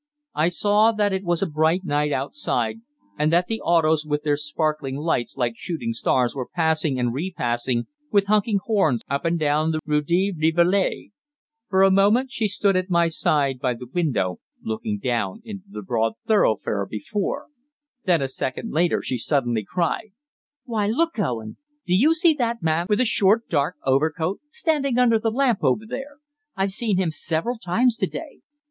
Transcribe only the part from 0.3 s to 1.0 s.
I saw